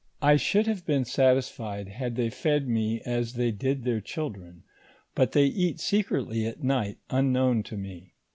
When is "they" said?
2.15-2.31, 3.35-3.51, 5.33-5.45